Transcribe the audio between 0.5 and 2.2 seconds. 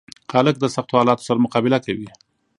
د سختو حالاتو سره مقابله کوي.